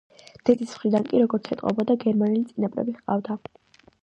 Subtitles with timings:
[0.49, 3.39] დედის მხრიდან კი, როგორც ეტყობოდა, გერმანელი წინაპრები ჰყავდა.